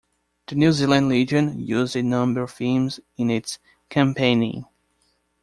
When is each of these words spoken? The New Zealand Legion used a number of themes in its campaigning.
The 0.47 0.55
New 0.55 0.71
Zealand 0.71 1.09
Legion 1.09 1.59
used 1.59 1.95
a 1.95 2.01
number 2.01 2.41
of 2.41 2.49
themes 2.49 2.99
in 3.17 3.29
its 3.29 3.59
campaigning. 3.87 4.65